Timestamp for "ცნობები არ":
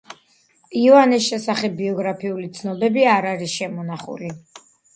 2.57-3.31